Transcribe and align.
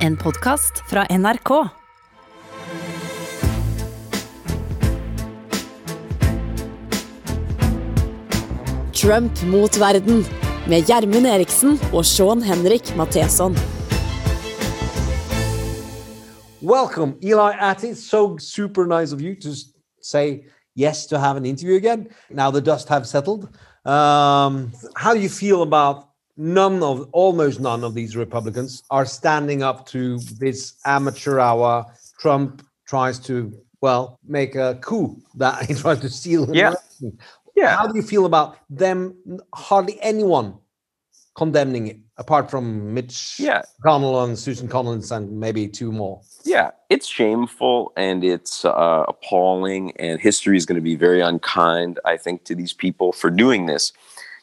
En 0.00 0.16
podkast 0.16 0.78
fra 0.88 1.02
NRK. 1.10 1.50
Trump 8.92 9.42
mot 9.42 9.76
verden 9.76 10.24
med 10.68 10.88
Gjermund 10.88 11.26
Eriksen 11.28 11.76
og 11.92 12.04
Sean 12.08 12.40
Henrik 12.42 12.96
Matheson. 12.96 13.56
Welcome, 16.62 17.14
Eli 17.20 17.52
Atty. 17.60 17.92
So 17.92 18.38
super 18.38 18.86
nice 18.86 19.12
of 19.12 19.20
you 19.20 19.34
to 19.42 19.50
say 20.02 20.46
yes 20.74 21.06
to 21.06 21.18
have 21.18 21.36
an 21.36 21.44
interview 21.44 21.76
again. 21.76 22.08
Now 22.30 22.50
the 22.50 22.60
dust 22.60 22.88
have 22.88 23.04
settled. 23.04 23.44
Um, 23.84 24.72
how 24.96 25.12
do 25.12 25.20
you 25.20 25.28
feel 25.28 25.60
about 25.60 26.09
none 26.40 26.82
of, 26.82 27.08
almost 27.12 27.60
none 27.60 27.84
of 27.84 27.94
these 27.94 28.16
Republicans 28.16 28.82
are 28.90 29.04
standing 29.04 29.62
up 29.62 29.86
to 29.88 30.18
this 30.38 30.74
amateur 30.86 31.38
hour? 31.38 31.84
Trump 32.18 32.66
tries 32.88 33.18
to, 33.20 33.52
well, 33.82 34.18
make 34.26 34.54
a 34.54 34.78
coup 34.80 35.16
that 35.36 35.64
he 35.68 35.74
tries 35.74 36.00
to 36.00 36.08
steal. 36.08 36.48
Yeah. 36.54 36.68
election. 36.68 37.18
Yeah. 37.54 37.76
How 37.76 37.86
do 37.86 37.94
you 37.94 38.02
feel 38.02 38.24
about 38.24 38.56
them? 38.70 39.14
Hardly 39.54 40.00
anyone 40.00 40.56
condemning 41.36 41.86
it, 41.88 41.98
apart 42.16 42.50
from 42.50 42.92
Mitch 42.94 43.36
Yeah. 43.38 43.62
Connell 43.82 44.24
and 44.24 44.38
Susan 44.38 44.66
Collins 44.66 45.12
and 45.12 45.38
maybe 45.38 45.68
two 45.68 45.92
more. 45.92 46.20
Yeah, 46.44 46.70
it's 46.88 47.06
shameful 47.06 47.92
and 47.96 48.24
it's 48.24 48.64
uh, 48.64 49.04
appalling, 49.06 49.92
and 49.98 50.20
history 50.20 50.56
is 50.56 50.64
going 50.66 50.76
to 50.76 50.82
be 50.82 50.96
very 50.96 51.20
unkind, 51.20 52.00
I 52.04 52.16
think, 52.16 52.44
to 52.44 52.54
these 52.54 52.72
people 52.72 53.12
for 53.12 53.30
doing 53.30 53.66
this. 53.66 53.92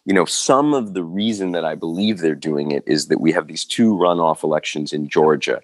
You 0.08 0.14
know, 0.14 0.24
some 0.24 0.74
of 0.74 0.94
the 0.94 1.04
reason 1.04 1.52
that 1.52 1.66
I 1.66 1.76
believe 1.76 2.20
they're 2.20 2.34
doing 2.34 2.72
it 2.72 2.82
is 2.88 3.08
that 3.08 3.20
we 3.20 3.34
have 3.34 3.48
these 3.48 3.66
two 3.66 3.94
runoff 3.94 4.42
elections 4.42 4.94
in 4.94 5.10
Georgia 5.10 5.62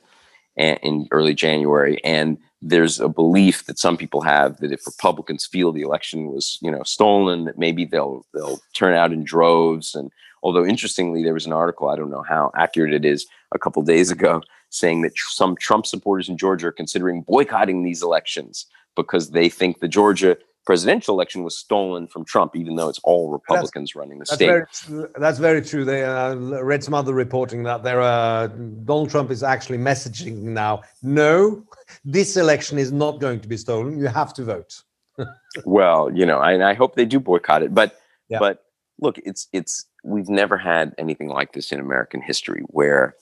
in 0.57 1.07
early 1.11 1.33
January, 1.33 2.03
and 2.03 2.37
there's 2.61 2.99
a 2.99 3.07
belief 3.07 3.65
that 3.67 3.79
some 3.79 3.95
people 3.95 4.19
have 4.19 4.57
that 4.57 4.73
if 4.73 4.85
Republicans 4.85 5.45
feel 5.45 5.71
the 5.71 5.81
election 5.81 6.27
was, 6.27 6.57
you 6.61 6.69
know, 6.69 6.83
stolen, 6.83 7.45
that 7.45 7.57
maybe 7.57 7.85
they'll 7.85 8.25
they'll 8.33 8.59
turn 8.73 8.93
out 8.93 9.13
in 9.13 9.23
droves. 9.23 9.95
And 9.95 10.11
although 10.43 10.65
interestingly, 10.65 11.23
there 11.23 11.33
was 11.33 11.45
an 11.45 11.53
article 11.53 11.87
I 11.87 11.95
don't 11.95 12.11
know 12.11 12.25
how 12.27 12.51
accurate 12.53 12.93
it 12.93 13.05
is 13.05 13.25
a 13.53 13.59
couple 13.59 13.81
days 13.81 14.11
ago 14.11 14.41
saying 14.69 15.03
that 15.03 15.17
some 15.17 15.55
Trump 15.55 15.85
supporters 15.85 16.27
in 16.27 16.37
Georgia 16.37 16.67
are 16.67 16.73
considering 16.73 17.21
boycotting 17.21 17.83
these 17.83 18.03
elections 18.03 18.65
because 18.93 19.31
they 19.31 19.47
think 19.47 19.79
the 19.79 19.87
Georgia 19.87 20.35
presidential 20.65 21.13
election 21.13 21.43
was 21.43 21.57
stolen 21.57 22.07
from 22.07 22.23
Trump, 22.25 22.55
even 22.55 22.75
though 22.75 22.89
it's 22.89 22.99
all 23.03 23.29
Republicans 23.29 23.95
running 23.95 24.19
the 24.19 24.25
That's 24.25 24.35
state. 24.35 24.47
very 24.47 24.65
true. 24.71 25.09
That's 25.17 25.39
very 25.39 25.61
true. 25.61 25.83
They 25.85 26.03
uh, 26.03 26.35
read 26.35 26.83
some 26.83 26.93
other 26.93 27.13
reporting 27.13 27.63
that 27.63 27.83
there 27.83 28.01
uh, 28.01 28.47
Donald 28.85 29.09
Trump 29.09 29.29
is 29.31 29.43
actually 29.43 29.77
messaging 29.77 30.37
now. 30.37 30.81
No, 31.01 31.65
this 32.05 32.37
election 32.37 32.77
is 32.77 32.91
not 32.91 33.19
going 33.19 33.39
to 33.41 33.47
be 33.47 33.57
stolen. 33.57 33.97
You 33.99 34.07
have 34.07 34.33
to 34.35 34.43
vote. 34.43 34.81
well, 35.65 36.09
you 36.11 36.25
know, 36.25 36.39
I, 36.39 36.53
and 36.53 36.63
I 36.63 36.73
hope 36.73 36.95
they 36.95 37.05
do 37.05 37.19
boycott 37.19 37.63
it. 37.63 37.73
But 37.73 37.99
Yeah. 38.29 38.39
but 38.39 38.63
look, 38.99 39.17
it's 39.25 39.47
it's 39.51 39.85
we've 40.03 40.29
never 40.29 40.57
had 40.57 40.95
anything 40.97 41.27
like 41.29 41.53
this 41.53 41.71
in 41.71 41.79
American 41.79 42.21
history 42.21 42.61
where 42.67 43.15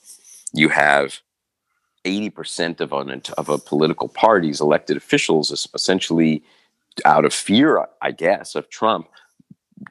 you 0.54 0.70
have 0.70 1.20
eighty 2.06 2.30
percent 2.30 2.82
of 2.82 2.94
an 2.94 3.22
of 3.38 3.50
a 3.50 3.58
political 3.58 4.10
party's 4.10 4.62
elected 4.62 4.96
officials 4.96 5.52
essentially 5.74 6.44
out 7.06 7.26
of 7.26 7.34
fear, 7.34 7.88
I 8.02 8.12
guess, 8.12 8.56
of 8.56 8.70
Trump 8.70 9.08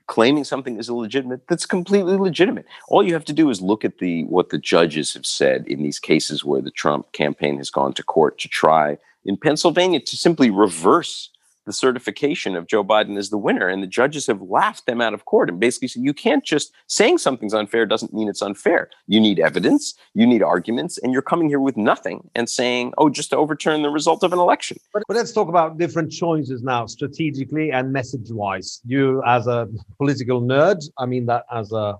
claiming 0.06 0.44
something 0.44 0.78
is 0.78 0.88
illegitimate 0.88 1.46
that's 1.48 1.66
completely 1.66 2.16
legitimate. 2.16 2.66
All 2.88 3.02
you 3.02 3.14
have 3.14 3.24
to 3.26 3.32
do 3.32 3.50
is 3.50 3.60
look 3.60 3.84
at 3.84 3.98
the 3.98 4.24
what 4.24 4.50
the 4.50 4.58
judges 4.58 5.14
have 5.14 5.26
said 5.26 5.66
in 5.66 5.82
these 5.82 5.98
cases 5.98 6.44
where 6.44 6.60
the 6.60 6.70
trump 6.70 7.12
campaign 7.12 7.56
has 7.58 7.70
gone 7.70 7.92
to 7.94 8.02
court 8.02 8.38
to 8.38 8.48
try 8.48 8.98
in 9.24 9.36
pennsylvania 9.36 10.00
to 10.00 10.16
simply 10.16 10.50
reverse 10.50 11.30
the 11.66 11.72
certification 11.72 12.56
of 12.56 12.66
joe 12.66 12.84
biden 12.84 13.16
as 13.18 13.30
the 13.30 13.38
winner 13.38 13.68
and 13.68 13.82
the 13.82 13.86
judges 13.86 14.26
have 14.26 14.42
laughed 14.42 14.86
them 14.86 15.00
out 15.00 15.14
of 15.14 15.24
court 15.24 15.48
and 15.48 15.60
basically 15.60 15.88
said 15.88 16.02
you 16.02 16.14
can't 16.14 16.44
just 16.44 16.72
saying 16.86 17.18
something's 17.18 17.54
unfair 17.54 17.86
doesn't 17.86 18.12
mean 18.12 18.28
it's 18.28 18.42
unfair 18.42 18.88
you 19.06 19.20
need 19.20 19.38
evidence 19.38 19.94
you 20.14 20.26
need 20.26 20.42
arguments 20.42 20.98
and 20.98 21.12
you're 21.12 21.22
coming 21.22 21.48
here 21.48 21.60
with 21.60 21.76
nothing 21.76 22.28
and 22.34 22.48
saying 22.48 22.92
oh 22.98 23.08
just 23.08 23.30
to 23.30 23.36
overturn 23.36 23.82
the 23.82 23.90
result 23.90 24.22
of 24.22 24.32
an 24.32 24.38
election 24.38 24.76
But, 24.92 25.02
but 25.08 25.16
let's 25.16 25.32
talk 25.32 25.48
about 25.48 25.78
different 25.78 26.10
choices 26.10 26.62
now, 26.62 26.86
strategically 26.86 27.70
and 27.72 27.92
message-wise. 27.92 28.80
You, 28.84 29.22
as 29.26 29.46
a 29.46 29.68
political 29.98 30.40
nerd, 30.40 30.78
I 30.98 31.06
mean 31.06 31.26
that 31.26 31.44
as 31.52 31.72
a 31.72 31.98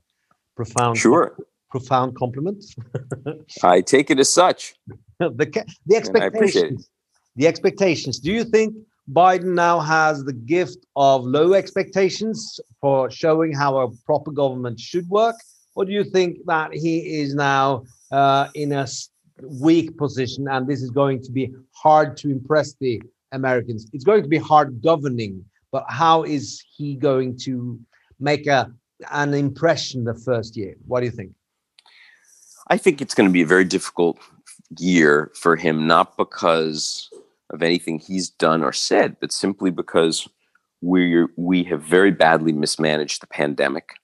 profound, 0.57 0.99
sure 0.99 1.37
profound 1.71 2.17
compliment. 2.17 2.65
i 3.63 3.81
take 3.81 4.11
it 4.11 4.19
as 4.19 4.33
such 4.33 4.75
the 5.21 5.31
the 5.87 5.97
And 5.97 6.23
I 6.23 6.27
appreciate 6.27 6.65
it. 6.65 6.73
expectations. 6.73 6.91
The 7.37 7.47
expectations. 7.47 8.19
Do 8.19 8.33
you 8.33 8.45
think 8.45 8.75
Biden 9.13 9.55
now 9.55 9.81
has 9.81 10.25
the 10.25 10.33
gift 10.33 10.87
of 10.95 11.25
low 11.25 11.55
expectations 11.55 12.61
for 12.81 13.11
showing 13.11 13.53
how 13.53 13.79
a 13.79 13.91
proper 14.07 14.31
government 14.31 14.79
should 14.79 15.09
work, 15.09 15.37
or 15.75 15.85
do 15.85 15.93
you 15.93 16.05
think 16.05 16.39
that 16.47 16.73
he 16.73 17.21
is 17.21 17.35
now 17.35 17.85
uh, 18.13 18.49
in 18.55 18.73
a 18.73 18.87
weak 19.43 19.97
position 19.97 20.47
and 20.49 20.69
this 20.69 20.83
is 20.83 20.91
going 20.91 21.23
to 21.23 21.33
be 21.33 21.53
hard 21.73 22.17
to 22.19 22.31
impress 22.31 22.75
the 22.75 23.03
Americans? 23.33 23.89
It's 23.93 24.05
going 24.05 24.23
to 24.23 24.29
be 24.29 24.39
hard 24.39 24.81
governing, 24.83 25.45
but 25.73 25.85
how 25.89 26.23
is 26.23 26.63
he 26.77 26.95
going 26.95 27.37
to 27.39 27.81
make 28.19 28.47
a 28.47 28.73
an 29.11 29.33
impression 29.33 30.05
the 30.05 30.15
first 30.15 30.57
year? 30.57 30.75
What 30.87 31.01
do 31.01 31.07
you 31.07 31.13
think? 31.13 31.33
I 32.69 32.77
think 32.77 33.01
it's 33.01 33.15
going 33.15 33.29
to 33.29 33.33
be 33.33 33.43
a 33.43 33.47
very 33.47 33.65
difficult 33.65 34.19
year 34.79 35.33
for 35.35 35.57
him, 35.57 35.87
not 35.87 36.17
because 36.17 37.09
of 37.51 37.63
anything 37.63 37.99
he's 37.99 38.31
done 38.31 38.63
or 38.63 38.73
said, 38.73 39.17
but 39.21 39.33
simply 39.33 39.71
because 39.71 40.29
we 40.81 41.27
we 41.37 41.65
have 41.65 41.83
very 41.83 42.11
badly 42.11 42.53
mismanaged 42.53 43.21
the 43.21 43.27
pandemic. 43.27 43.95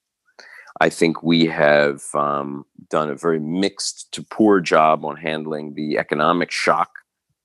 I 0.80 0.90
think 0.90 1.22
we 1.22 1.46
have 1.46 2.02
um, 2.14 2.66
done 2.90 3.08
a 3.08 3.14
very 3.14 3.40
mixed 3.40 4.12
to 4.12 4.22
poor 4.22 4.60
job 4.60 5.04
on 5.04 5.16
handling 5.16 5.74
the 5.74 5.96
economic 5.96 6.50
shock 6.50 6.90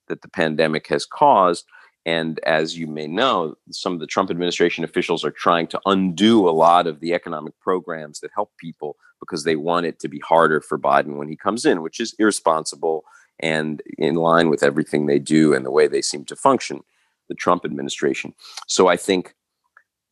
that 0.07 0.21
the 0.21 0.27
pandemic 0.27 0.87
has 0.87 1.05
caused. 1.05 1.65
And 2.05 2.39
as 2.39 2.77
you 2.77 2.87
may 2.87 3.07
know, 3.07 3.55
some 3.69 3.93
of 3.93 3.99
the 3.99 4.07
Trump 4.07 4.31
administration 4.31 4.83
officials 4.83 5.23
are 5.23 5.31
trying 5.31 5.67
to 5.67 5.79
undo 5.85 6.49
a 6.49 6.51
lot 6.51 6.87
of 6.87 6.99
the 6.99 7.13
economic 7.13 7.57
programs 7.61 8.19
that 8.19 8.31
help 8.35 8.51
people 8.57 8.97
because 9.19 9.43
they 9.43 9.55
want 9.55 9.85
it 9.85 9.99
to 9.99 10.09
be 10.09 10.19
harder 10.19 10.59
for 10.59 10.77
Biden 10.77 11.15
when 11.15 11.29
he 11.29 11.37
comes 11.37 11.63
in, 11.63 11.81
which 11.81 11.99
is 11.99 12.15
irresponsible 12.19 13.05
and 13.41 13.81
in 13.97 14.15
line 14.15 14.49
with 14.49 14.63
everything 14.63 15.05
they 15.05 15.19
do 15.19 15.53
and 15.53 15.65
the 15.65 15.71
way 15.71 15.87
they 15.87 16.01
seem 16.01 16.25
to 16.25 16.35
function, 16.35 16.81
the 17.29 17.35
Trump 17.35 17.65
administration. 17.65 18.33
So 18.67 18.87
I 18.87 18.97
think, 18.97 19.33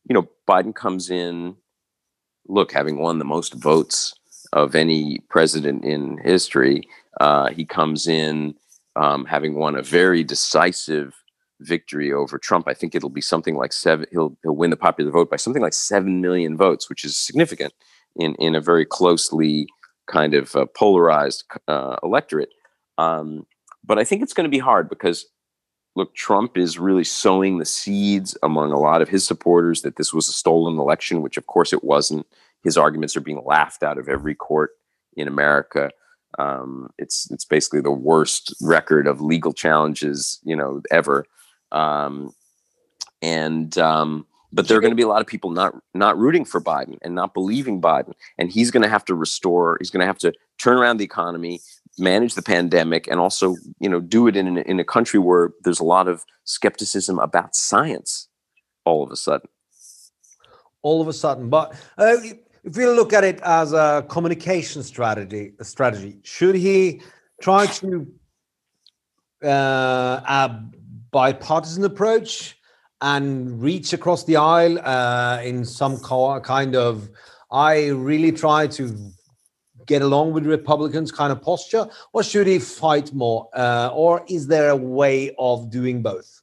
you 0.08 0.14
know, 0.14 0.28
Biden 0.48 0.74
comes 0.74 1.10
in, 1.10 1.56
look, 2.48 2.72
having 2.72 2.98
won 2.98 3.18
the 3.18 3.24
most 3.24 3.54
votes 3.54 4.14
of 4.52 4.74
any 4.74 5.20
president 5.28 5.84
in 5.84 6.18
history, 6.18 6.82
uh, 7.20 7.50
he 7.50 7.64
comes 7.64 8.06
in 8.06 8.54
um, 8.96 9.24
having 9.24 9.54
won 9.54 9.76
a 9.76 9.82
very 9.82 10.24
decisive 10.24 11.14
victory 11.60 12.12
over 12.12 12.38
Trump. 12.38 12.66
I 12.66 12.74
think 12.74 12.94
it'll 12.94 13.10
be 13.10 13.20
something 13.20 13.56
like 13.56 13.72
seven. 13.72 14.06
He'll 14.10 14.36
he'll 14.42 14.56
win 14.56 14.70
the 14.70 14.76
popular 14.76 15.10
vote 15.10 15.30
by 15.30 15.36
something 15.36 15.62
like 15.62 15.74
seven 15.74 16.20
million 16.20 16.56
votes, 16.56 16.88
which 16.88 17.04
is 17.04 17.16
significant 17.16 17.72
in 18.16 18.34
in 18.36 18.54
a 18.54 18.60
very 18.60 18.84
closely 18.84 19.66
kind 20.06 20.34
of 20.34 20.56
uh, 20.56 20.66
polarized 20.76 21.44
uh, 21.68 21.96
electorate. 22.02 22.50
Um, 23.00 23.46
but 23.84 23.98
I 23.98 24.04
think 24.04 24.22
it's 24.22 24.34
going 24.34 24.44
to 24.44 24.50
be 24.50 24.58
hard 24.58 24.88
because 24.88 25.26
look, 25.96 26.14
Trump 26.14 26.56
is 26.56 26.78
really 26.78 27.04
sowing 27.04 27.58
the 27.58 27.64
seeds 27.64 28.36
among 28.42 28.72
a 28.72 28.78
lot 28.78 29.02
of 29.02 29.08
his 29.08 29.26
supporters 29.26 29.82
that 29.82 29.96
this 29.96 30.12
was 30.12 30.28
a 30.28 30.32
stolen 30.32 30.78
election, 30.78 31.22
which 31.22 31.36
of 31.36 31.46
course 31.46 31.72
it 31.72 31.82
wasn't. 31.82 32.26
His 32.62 32.76
arguments 32.76 33.16
are 33.16 33.22
being 33.22 33.42
laughed 33.44 33.82
out 33.82 33.98
of 33.98 34.08
every 34.08 34.34
court 34.34 34.72
in 35.16 35.26
America. 35.26 35.90
Um, 36.38 36.90
it's 36.98 37.28
it's 37.30 37.44
basically 37.44 37.80
the 37.80 37.90
worst 37.90 38.54
record 38.60 39.06
of 39.06 39.20
legal 39.20 39.52
challenges, 39.52 40.38
you 40.44 40.54
know, 40.54 40.82
ever. 40.90 41.24
Um, 41.72 42.32
and 43.22 43.76
um, 43.78 44.26
but 44.52 44.68
there 44.68 44.76
are 44.76 44.80
going 44.80 44.92
to 44.92 44.96
be 44.96 45.02
a 45.02 45.08
lot 45.08 45.20
of 45.20 45.26
people 45.26 45.50
not 45.50 45.74
not 45.94 46.18
rooting 46.18 46.44
for 46.44 46.60
Biden 46.60 46.98
and 47.02 47.14
not 47.14 47.34
believing 47.34 47.80
Biden, 47.80 48.12
and 48.38 48.50
he's 48.50 48.70
going 48.70 48.82
to 48.82 48.88
have 48.88 49.04
to 49.06 49.14
restore. 49.14 49.76
He's 49.80 49.90
going 49.90 50.00
to 50.00 50.06
have 50.06 50.18
to 50.18 50.32
turn 50.58 50.76
around 50.76 50.98
the 50.98 51.04
economy, 51.04 51.60
manage 52.00 52.34
the 52.34 52.42
pandemic, 52.42 53.06
and 53.06 53.20
also 53.20 53.56
you 53.78 53.88
know 53.88 54.00
do 54.00 54.26
it 54.26 54.36
in 54.36 54.58
in 54.58 54.80
a 54.80 54.84
country 54.84 55.18
where 55.18 55.50
there's 55.62 55.80
a 55.80 55.84
lot 55.84 56.08
of 56.08 56.24
skepticism 56.44 57.18
about 57.18 57.54
science. 57.54 58.28
All 58.84 59.02
of 59.02 59.10
a 59.10 59.16
sudden, 59.16 59.48
all 60.82 61.00
of 61.00 61.08
a 61.08 61.12
sudden. 61.12 61.48
But 61.48 61.72
uh, 61.98 62.16
if 62.64 62.76
we 62.76 62.86
look 62.86 63.12
at 63.12 63.24
it 63.24 63.40
as 63.42 63.72
a 63.72 64.04
communication 64.08 64.82
strategy, 64.82 65.52
strategy, 65.62 66.18
should 66.22 66.54
he 66.54 67.02
try 67.40 67.66
to 67.66 68.06
uh, 69.44 69.48
a 69.48 70.62
bipartisan 71.10 71.84
approach 71.84 72.56
and 73.00 73.62
reach 73.62 73.92
across 73.92 74.24
the 74.24 74.36
aisle 74.36 74.78
uh, 74.80 75.40
in 75.42 75.64
some 75.64 75.98
kind 76.00 76.76
of? 76.76 77.08
I 77.52 77.88
really 77.88 78.30
try 78.30 78.68
to 78.68 79.12
get 79.90 80.02
along 80.02 80.32
with 80.32 80.46
Republicans 80.46 81.10
kind 81.10 81.32
of 81.32 81.42
posture, 81.42 81.84
or 82.12 82.22
should 82.22 82.46
he 82.46 82.58
fight 82.60 83.12
more? 83.12 83.48
Uh, 83.52 83.90
or 83.92 84.24
is 84.28 84.46
there 84.46 84.70
a 84.70 84.76
way 84.76 85.34
of 85.38 85.68
doing 85.68 86.00
both? 86.00 86.42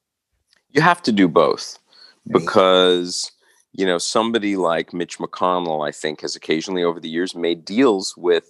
You 0.71 0.81
have 0.81 1.01
to 1.03 1.13
do 1.13 1.27
both 1.29 1.79
because 2.27 3.31
you 3.71 3.85
know 3.85 3.97
somebody 3.97 4.53
like 4.57 4.93
Mitch 4.93 5.17
McConnell, 5.17 5.87
I 5.89 5.91
think, 5.91 6.21
has 6.21 6.35
occasionally 6.35 6.83
over 6.83 6.99
the 6.99 7.09
years 7.09 7.33
made 7.33 7.63
deals 7.63 8.15
with 8.17 8.47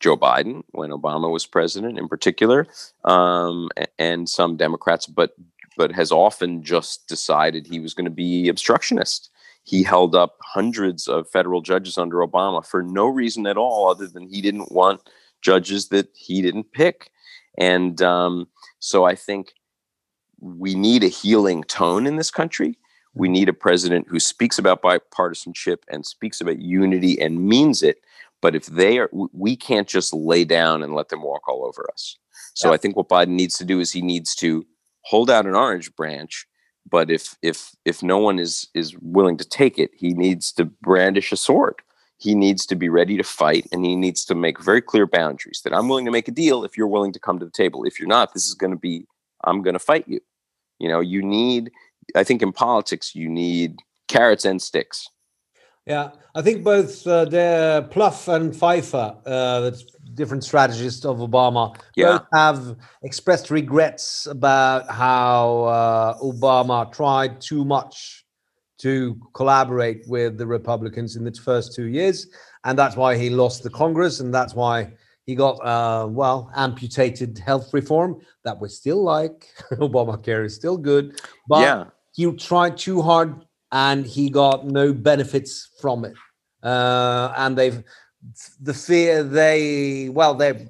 Joe 0.00 0.16
Biden 0.16 0.64
when 0.72 0.90
Obama 0.90 1.30
was 1.30 1.46
president, 1.46 1.96
in 1.96 2.08
particular, 2.08 2.66
um, 3.04 3.68
and 3.98 4.28
some 4.28 4.56
Democrats, 4.56 5.06
but 5.06 5.30
but 5.76 5.92
has 5.92 6.10
often 6.12 6.62
just 6.62 7.06
decided 7.08 7.66
he 7.66 7.80
was 7.80 7.94
going 7.94 8.10
to 8.12 8.18
be 8.26 8.48
obstructionist. 8.48 9.30
He 9.64 9.82
held 9.82 10.14
up 10.14 10.36
hundreds 10.42 11.08
of 11.08 11.28
federal 11.28 11.62
judges 11.62 11.98
under 11.98 12.18
Obama 12.18 12.64
for 12.64 12.82
no 12.82 13.06
reason 13.06 13.46
at 13.46 13.56
all, 13.56 13.88
other 13.88 14.06
than 14.06 14.28
he 14.28 14.40
didn't 14.40 14.70
want 14.70 15.00
judges 15.42 15.88
that 15.88 16.08
he 16.14 16.42
didn't 16.42 16.72
pick. 16.72 17.10
And 17.58 18.00
um, 18.02 18.46
so 18.78 19.04
I 19.04 19.14
think 19.14 19.54
we 20.40 20.74
need 20.74 21.02
a 21.02 21.08
healing 21.08 21.64
tone 21.64 22.06
in 22.06 22.16
this 22.16 22.30
country. 22.30 22.78
We 23.14 23.28
need 23.28 23.48
a 23.48 23.54
president 23.54 24.06
who 24.08 24.20
speaks 24.20 24.58
about 24.58 24.82
bipartisanship 24.82 25.78
and 25.88 26.04
speaks 26.04 26.40
about 26.40 26.60
unity 26.60 27.20
and 27.20 27.46
means 27.46 27.82
it. 27.82 27.98
But 28.42 28.54
if 28.54 28.66
they 28.66 28.98
are, 28.98 29.08
we 29.32 29.56
can't 29.56 29.88
just 29.88 30.12
lay 30.12 30.44
down 30.44 30.82
and 30.82 30.94
let 30.94 31.08
them 31.08 31.22
walk 31.22 31.48
all 31.48 31.64
over 31.64 31.88
us. 31.92 32.18
So 32.54 32.68
yeah. 32.68 32.74
I 32.74 32.76
think 32.76 32.96
what 32.96 33.08
Biden 33.08 33.28
needs 33.28 33.56
to 33.58 33.64
do 33.64 33.80
is 33.80 33.92
he 33.92 34.02
needs 34.02 34.34
to 34.36 34.66
hold 35.02 35.30
out 35.30 35.46
an 35.46 35.54
orange 35.54 35.94
branch 35.96 36.46
but 36.88 37.10
if 37.10 37.36
if 37.42 37.74
if 37.84 38.02
no 38.02 38.18
one 38.18 38.38
is 38.38 38.68
is 38.74 38.96
willing 38.98 39.36
to 39.36 39.44
take 39.44 39.78
it 39.78 39.90
he 39.94 40.12
needs 40.12 40.52
to 40.52 40.64
brandish 40.64 41.32
a 41.32 41.36
sword. 41.36 41.76
He 42.16 42.34
needs 42.34 42.64
to 42.66 42.76
be 42.76 42.88
ready 42.88 43.16
to 43.16 43.24
fight 43.24 43.66
and 43.72 43.84
he 43.84 43.96
needs 43.96 44.24
to 44.26 44.34
make 44.34 44.62
very 44.62 44.80
clear 44.80 45.06
boundaries 45.06 45.60
that 45.64 45.74
i'm 45.74 45.88
willing 45.88 46.04
to 46.04 46.10
make 46.10 46.28
a 46.28 46.32
deal 46.32 46.64
if 46.64 46.76
you're 46.76 46.86
willing 46.86 47.12
to 47.12 47.20
come 47.20 47.38
to 47.38 47.44
the 47.44 47.50
table. 47.50 47.84
If 47.84 47.98
you're 47.98 48.08
not 48.08 48.34
this 48.34 48.46
is 48.46 48.54
going 48.54 48.72
to 48.72 48.78
be 48.78 49.06
i'm 49.44 49.62
going 49.62 49.74
to 49.74 49.80
fight 49.80 50.06
you. 50.08 50.20
You 50.78 50.88
know 50.88 51.00
you 51.00 51.22
need 51.22 51.70
i 52.14 52.24
think 52.24 52.42
in 52.42 52.52
politics 52.52 53.14
you 53.14 53.28
need 53.28 53.78
carrots 54.08 54.44
and 54.44 54.60
sticks. 54.60 55.08
Yeah 55.86 56.10
i 56.34 56.42
think 56.42 56.64
both 56.64 57.06
uh, 57.06 57.24
the 57.24 57.88
Plouffe 57.90 58.28
and 58.34 58.54
pfeiffer 58.54 59.16
uh, 59.26 59.60
that's 59.60 59.84
different 60.14 60.44
strategists 60.44 61.04
of 61.04 61.18
Obama 61.18 61.76
yeah. 61.96 62.18
both 62.18 62.26
have 62.32 62.76
expressed 63.02 63.50
regrets 63.50 64.26
about 64.26 64.90
how 64.90 65.64
uh, 65.64 66.18
Obama 66.18 66.90
tried 66.92 67.40
too 67.40 67.64
much 67.64 68.24
to 68.78 69.16
collaborate 69.34 70.04
with 70.08 70.36
the 70.36 70.46
Republicans 70.46 71.16
in 71.16 71.24
the 71.24 71.32
first 71.32 71.74
two 71.74 71.86
years, 71.86 72.26
and 72.64 72.78
that's 72.78 72.96
why 72.96 73.16
he 73.16 73.30
lost 73.30 73.62
the 73.62 73.70
Congress, 73.70 74.20
and 74.20 74.32
that's 74.32 74.54
why 74.54 74.92
he 75.26 75.34
got 75.34 75.54
uh, 75.64 76.06
well 76.06 76.50
amputated 76.54 77.38
health 77.38 77.72
reform 77.72 78.20
that 78.44 78.60
we 78.60 78.68
still 78.68 79.02
like. 79.02 79.48
Obamacare 79.72 80.44
is 80.44 80.54
still 80.54 80.76
good, 80.76 81.20
but 81.48 81.62
yeah. 81.62 81.84
he 82.12 82.30
tried 82.32 82.76
too 82.76 83.00
hard 83.00 83.44
and 83.72 84.06
he 84.06 84.30
got 84.30 84.66
no 84.66 84.92
benefits 84.92 85.70
from 85.80 86.04
it. 86.04 86.14
Uh, 86.62 87.34
and 87.36 87.58
they've 87.58 87.82
the 88.60 88.74
fear 88.74 89.22
they 89.22 90.08
well 90.10 90.34
they're 90.34 90.60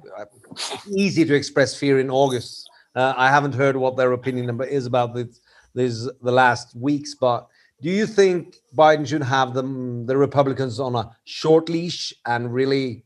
easy 0.89 1.25
to 1.25 1.33
express 1.33 1.75
fear 1.75 1.99
in 1.99 2.09
august. 2.09 2.69
Uh, 2.95 3.13
i 3.17 3.29
haven't 3.29 3.53
heard 3.53 3.75
what 3.75 3.95
their 3.97 4.11
opinion 4.11 4.45
number 4.45 4.65
is 4.65 4.85
about 4.85 5.13
this, 5.13 5.39
this 5.73 6.09
the 6.21 6.31
last 6.31 6.75
weeks 6.75 7.15
but 7.15 7.47
do 7.81 7.89
you 7.89 8.05
think 8.05 8.55
biden 8.75 9.07
should 9.07 9.23
have 9.23 9.53
them 9.53 10.05
the 10.05 10.17
republicans 10.17 10.79
on 10.79 10.95
a 10.95 11.09
short 11.23 11.69
leash 11.69 12.13
and 12.25 12.53
really 12.53 13.03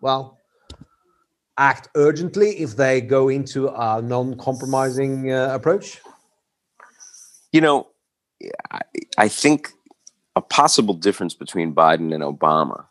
well 0.00 0.38
act 1.58 1.88
urgently 1.94 2.58
if 2.58 2.76
they 2.76 3.02
go 3.02 3.28
into 3.28 3.68
a 3.68 4.00
non-compromising 4.00 5.30
uh, 5.30 5.50
approach? 5.52 6.00
You 7.52 7.60
know 7.60 7.88
I, 8.70 8.80
I 9.18 9.28
think 9.28 9.68
a 10.36 10.40
possible 10.40 10.94
difference 10.94 11.34
between 11.34 11.74
biden 11.74 12.14
and 12.14 12.22
obama 12.22 12.86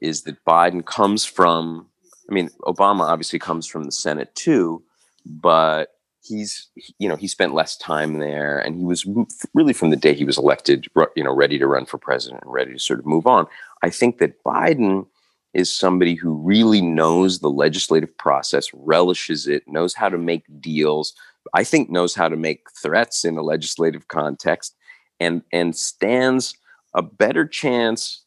is 0.00 0.22
that 0.22 0.44
Biden 0.44 0.84
comes 0.84 1.24
from, 1.24 1.86
I 2.30 2.34
mean, 2.34 2.50
Obama 2.62 3.02
obviously 3.02 3.38
comes 3.38 3.66
from 3.66 3.84
the 3.84 3.92
Senate 3.92 4.34
too, 4.34 4.82
but 5.24 5.90
he's, 6.22 6.68
you 6.98 7.08
know, 7.08 7.16
he 7.16 7.26
spent 7.26 7.54
less 7.54 7.76
time 7.76 8.18
there 8.18 8.58
and 8.58 8.76
he 8.76 8.84
was 8.84 9.06
really 9.54 9.72
from 9.72 9.90
the 9.90 9.96
day 9.96 10.14
he 10.14 10.24
was 10.24 10.38
elected, 10.38 10.86
you 11.16 11.24
know, 11.24 11.34
ready 11.34 11.58
to 11.58 11.66
run 11.66 11.86
for 11.86 11.98
president 11.98 12.42
and 12.42 12.52
ready 12.52 12.72
to 12.72 12.78
sort 12.78 12.98
of 12.98 13.06
move 13.06 13.26
on. 13.26 13.46
I 13.82 13.90
think 13.90 14.18
that 14.18 14.42
Biden 14.44 15.06
is 15.54 15.74
somebody 15.74 16.14
who 16.14 16.34
really 16.34 16.82
knows 16.82 17.38
the 17.38 17.50
legislative 17.50 18.16
process, 18.18 18.68
relishes 18.74 19.46
it, 19.46 19.62
knows 19.66 19.94
how 19.94 20.08
to 20.08 20.18
make 20.18 20.44
deals. 20.60 21.14
I 21.54 21.64
think 21.64 21.88
knows 21.88 22.14
how 22.14 22.28
to 22.28 22.36
make 22.36 22.66
threats 22.82 23.24
in 23.24 23.38
a 23.38 23.42
legislative 23.42 24.08
context 24.08 24.76
and 25.20 25.42
and 25.52 25.74
stands 25.74 26.54
a 26.94 27.02
better 27.02 27.46
chance 27.46 28.24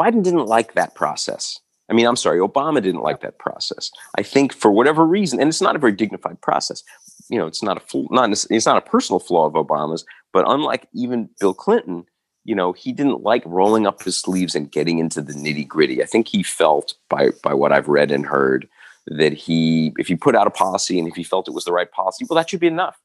Biden 0.00 0.22
didn't 0.22 0.46
like 0.46 0.72
that 0.74 0.94
process. 0.94 1.60
I 1.90 1.92
mean, 1.92 2.06
I'm 2.06 2.16
sorry, 2.16 2.38
Obama 2.38 2.80
didn't 2.82 3.02
like 3.02 3.20
that 3.20 3.38
process. 3.38 3.90
I 4.16 4.22
think 4.22 4.54
for 4.54 4.70
whatever 4.70 5.04
reason, 5.04 5.40
and 5.40 5.48
it's 5.48 5.60
not 5.60 5.76
a 5.76 5.78
very 5.78 5.92
dignified 5.92 6.40
process. 6.40 6.82
You 7.28 7.38
know, 7.38 7.46
it's 7.46 7.62
not 7.62 7.76
a 7.76 7.80
full, 7.80 8.08
not 8.10 8.30
it's 8.30 8.66
not 8.66 8.78
a 8.78 8.90
personal 8.90 9.18
flaw 9.18 9.46
of 9.46 9.52
Obama's, 9.54 10.04
but 10.32 10.44
unlike 10.48 10.86
even 10.94 11.28
Bill 11.38 11.52
Clinton, 11.52 12.06
you 12.44 12.54
know, 12.54 12.72
he 12.72 12.92
didn't 12.92 13.22
like 13.22 13.42
rolling 13.44 13.86
up 13.86 14.02
his 14.02 14.16
sleeves 14.16 14.54
and 14.54 14.72
getting 14.72 14.98
into 14.98 15.20
the 15.20 15.34
nitty 15.34 15.68
gritty. 15.68 16.02
I 16.02 16.06
think 16.06 16.28
he 16.28 16.42
felt 16.42 16.94
by 17.10 17.30
by 17.42 17.52
what 17.52 17.72
I've 17.72 17.88
read 17.88 18.10
and 18.10 18.24
heard 18.24 18.68
that 19.06 19.32
he, 19.32 19.92
if 19.98 20.06
he 20.06 20.14
put 20.14 20.36
out 20.36 20.46
a 20.46 20.50
policy 20.50 20.98
and 20.98 21.08
if 21.08 21.16
he 21.16 21.24
felt 21.24 21.48
it 21.48 21.54
was 21.54 21.64
the 21.64 21.72
right 21.72 21.90
policy, 21.90 22.24
well, 22.28 22.36
that 22.36 22.48
should 22.48 22.60
be 22.60 22.66
enough. 22.66 22.96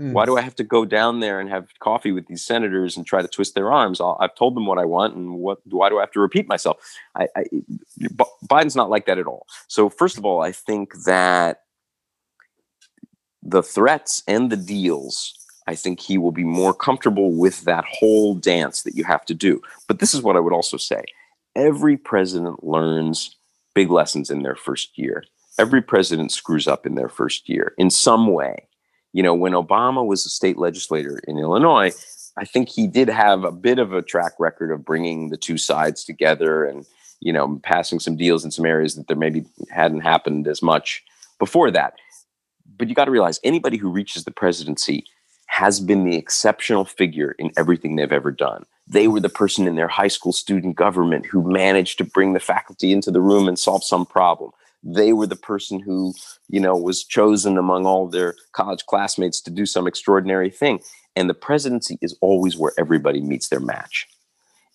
Mm. 0.00 0.12
Why 0.12 0.26
do 0.26 0.36
I 0.36 0.42
have 0.42 0.54
to 0.56 0.64
go 0.64 0.84
down 0.84 1.20
there 1.20 1.40
and 1.40 1.50
have 1.50 1.66
coffee 1.80 2.12
with 2.12 2.28
these 2.28 2.44
senators 2.44 2.96
and 2.96 3.04
try 3.04 3.20
to 3.20 3.28
twist 3.28 3.54
their 3.54 3.72
arms? 3.72 4.00
i 4.00 4.14
have 4.20 4.34
told 4.36 4.54
them 4.54 4.66
what 4.66 4.78
I 4.78 4.84
want, 4.84 5.16
and 5.16 5.34
what 5.34 5.58
why 5.64 5.88
do 5.88 5.98
I 5.98 6.02
have 6.02 6.12
to 6.12 6.20
repeat 6.20 6.48
myself? 6.48 6.78
I, 7.16 7.26
I, 7.36 7.44
Biden's 8.48 8.76
not 8.76 8.90
like 8.90 9.06
that 9.06 9.18
at 9.18 9.26
all. 9.26 9.46
So 9.66 9.88
first 9.88 10.16
of 10.16 10.24
all, 10.24 10.40
I 10.40 10.52
think 10.52 10.94
that 11.04 11.62
the 13.42 13.62
threats 13.62 14.22
and 14.28 14.50
the 14.50 14.56
deals, 14.56 15.34
I 15.66 15.74
think 15.74 16.00
he 16.00 16.16
will 16.16 16.32
be 16.32 16.44
more 16.44 16.74
comfortable 16.74 17.32
with 17.32 17.62
that 17.62 17.84
whole 17.88 18.34
dance 18.34 18.82
that 18.82 18.94
you 18.94 19.02
have 19.04 19.24
to 19.26 19.34
do. 19.34 19.60
But 19.88 19.98
this 19.98 20.14
is 20.14 20.22
what 20.22 20.36
I 20.36 20.40
would 20.40 20.52
also 20.52 20.76
say: 20.76 21.02
every 21.56 21.96
president 21.96 22.62
learns 22.62 23.34
big 23.74 23.90
lessons 23.90 24.30
in 24.30 24.42
their 24.42 24.56
first 24.56 24.96
year. 24.96 25.24
Every 25.58 25.82
president 25.82 26.30
screws 26.30 26.68
up 26.68 26.86
in 26.86 26.94
their 26.94 27.08
first 27.08 27.48
year 27.48 27.74
in 27.78 27.90
some 27.90 28.32
way 28.32 28.67
you 29.18 29.24
know, 29.24 29.34
when 29.34 29.50
Obama 29.50 30.06
was 30.06 30.24
a 30.24 30.28
state 30.28 30.58
legislator 30.58 31.18
in 31.26 31.38
Illinois, 31.38 31.90
I 32.36 32.44
think 32.44 32.68
he 32.68 32.86
did 32.86 33.08
have 33.08 33.42
a 33.42 33.50
bit 33.50 33.80
of 33.80 33.92
a 33.92 34.00
track 34.00 34.34
record 34.38 34.70
of 34.70 34.84
bringing 34.84 35.30
the 35.30 35.36
two 35.36 35.58
sides 35.58 36.04
together 36.04 36.64
and, 36.64 36.86
you 37.18 37.32
know, 37.32 37.60
passing 37.64 37.98
some 37.98 38.16
deals 38.16 38.44
in 38.44 38.52
some 38.52 38.64
areas 38.64 38.94
that 38.94 39.08
there 39.08 39.16
maybe 39.16 39.44
hadn't 39.70 40.02
happened 40.02 40.46
as 40.46 40.62
much 40.62 41.02
before 41.40 41.68
that. 41.72 41.94
But 42.76 42.88
you 42.88 42.94
got 42.94 43.06
to 43.06 43.10
realize 43.10 43.40
anybody 43.42 43.76
who 43.76 43.90
reaches 43.90 44.22
the 44.22 44.30
presidency 44.30 45.04
has 45.48 45.80
been 45.80 46.04
the 46.04 46.16
exceptional 46.16 46.84
figure 46.84 47.34
in 47.40 47.50
everything 47.56 47.96
they've 47.96 48.12
ever 48.12 48.30
done. 48.30 48.66
They 48.86 49.08
were 49.08 49.18
the 49.18 49.28
person 49.28 49.66
in 49.66 49.74
their 49.74 49.88
high 49.88 50.06
school 50.06 50.32
student 50.32 50.76
government 50.76 51.26
who 51.26 51.42
managed 51.42 51.98
to 51.98 52.04
bring 52.04 52.34
the 52.34 52.40
faculty 52.54 52.92
into 52.92 53.10
the 53.10 53.20
room 53.20 53.48
and 53.48 53.58
solve 53.58 53.82
some 53.82 54.06
problem 54.06 54.52
they 54.82 55.12
were 55.12 55.26
the 55.26 55.36
person 55.36 55.80
who 55.80 56.14
you 56.48 56.60
know 56.60 56.76
was 56.76 57.04
chosen 57.04 57.58
among 57.58 57.86
all 57.86 58.08
their 58.08 58.34
college 58.52 58.84
classmates 58.86 59.40
to 59.42 59.50
do 59.50 59.66
some 59.66 59.86
extraordinary 59.86 60.50
thing. 60.50 60.80
And 61.16 61.28
the 61.28 61.34
presidency 61.34 61.98
is 62.00 62.16
always 62.20 62.56
where 62.56 62.72
everybody 62.78 63.20
meets 63.20 63.48
their 63.48 63.60
match. 63.60 64.06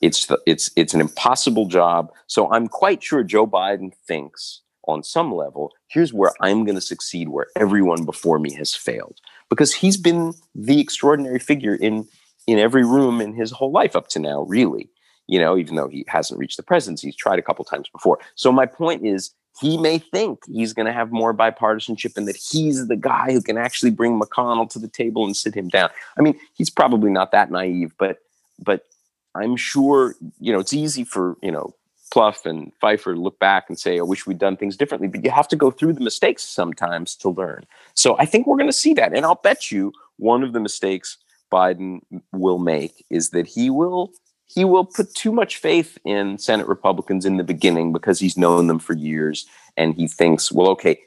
It's 0.02 0.26
the, 0.26 0.40
it's 0.46 0.72
it's 0.76 0.94
an 0.94 1.02
impossible 1.02 1.68
job. 1.68 2.12
So 2.28 2.52
i'm 2.52 2.68
quite 2.68 3.02
sure 3.02 3.24
joe 3.24 3.48
biden 3.48 3.94
thinks 4.08 4.62
on 4.86 5.02
some 5.02 5.34
level 5.34 5.72
here's 5.88 6.14
where 6.14 6.34
i'm 6.42 6.66
going 6.66 6.76
to 6.76 6.82
succeed 6.82 7.30
where 7.30 7.48
everyone 7.56 8.04
before 8.04 8.40
me 8.40 8.54
has 8.54 8.76
failed. 8.76 9.20
Because 9.50 9.74
he's 9.74 9.98
been 9.98 10.34
the 10.56 10.82
extraordinary 10.82 11.40
figure 11.40 11.76
in 11.76 12.08
in 12.48 12.60
every 12.60 12.86
room 12.86 13.22
in 13.22 13.34
his 13.34 13.52
whole 13.52 13.72
life 13.72 13.96
up 13.96 14.10
to 14.10 14.20
now 14.20 14.42
really. 14.44 14.90
You 15.28 15.40
know 15.40 15.58
even 15.58 15.76
though 15.76 15.88
he 15.88 16.04
hasn't 16.10 16.38
reached 16.38 16.58
the 16.58 16.64
presidency 16.64 17.08
he's 17.08 17.16
tried 17.16 17.40
a 17.40 17.44
couple 17.44 17.64
times 17.64 17.88
before. 17.88 18.20
So 18.36 18.52
my 18.52 18.66
point 18.66 19.06
is 19.06 19.32
he 19.60 19.78
may 19.78 20.00
think 20.00 20.40
he's 20.48 20.74
going 20.74 20.86
to 20.86 20.94
have 20.94 21.12
more 21.12 21.34
bipartisanship 21.34 22.18
and 22.18 22.28
that 22.28 22.36
he's 22.36 22.88
the 22.88 22.96
guy 22.96 23.32
who 23.32 23.42
can 23.42 23.58
actually 23.58 23.92
bring 23.92 24.20
McConnell 24.20 24.70
to 24.72 24.80
the 24.80 24.88
table 24.88 25.26
and 25.26 25.36
sit 25.36 25.54
him 25.54 25.70
down. 25.70 25.90
I 26.18 26.22
mean, 26.22 26.40
he's 26.54 26.70
probably 26.70 27.12
not 27.12 27.32
that 27.32 27.52
naive, 27.52 27.94
but 27.98 28.20
but 28.60 28.86
I'm 29.36 29.56
sure 29.56 30.16
you 30.40 30.54
know 30.54 30.60
it's 30.60 30.74
easy 30.74 31.04
for 31.04 31.38
you 31.42 31.52
know 31.52 31.74
Plouffe 32.14 32.46
and 32.46 32.72
Pfeiffer 32.80 33.14
to 33.14 33.20
look 33.20 33.40
back 33.40 33.66
and 33.68 33.80
say, 33.80 34.00
"I 34.00 34.04
wish 34.04 34.26
we'd 34.26 34.40
done 34.40 34.58
things 34.58 34.78
differently," 34.78 35.08
but 35.08 35.24
you 35.24 35.32
have 35.32 35.48
to 35.50 35.56
go 35.56 35.72
through 35.72 35.94
the 35.94 36.02
mistakes 36.04 36.44
sometimes 36.44 37.16
to 37.18 37.30
learn. 37.30 37.66
So 37.94 38.18
I 38.20 38.26
think 38.26 38.48
we're 38.48 38.58
going 38.58 38.70
to 38.70 38.74
see 38.74 38.94
that, 38.96 39.16
and 39.16 39.26
I'll 39.26 39.36
bet 39.44 39.72
you 39.72 39.92
one 40.18 40.44
of 40.44 40.54
the 40.54 40.60
mistakes 40.60 41.18
Biden 41.52 42.02
will 42.32 42.58
make 42.58 43.06
is 43.10 43.30
that 43.30 43.48
he 43.48 43.70
will 43.70 44.12
he 44.54 44.66
will 44.66 44.86
put 44.86 45.14
too 45.16 45.32
much 45.32 45.58
faith 45.58 45.98
in 46.06 46.38
Senate 46.38 46.68
Republicans 46.68 47.26
in 47.26 47.38
the 47.38 47.44
beginning 47.44 47.92
because 47.92 48.20
he's 48.20 48.38
known 48.38 48.68
them 48.68 48.80
for 48.80 48.94
years, 48.94 49.46
and 49.78 49.96
he 49.96 50.08
thinks, 50.08 50.52
well, 50.52 50.70
okay, 50.70 51.00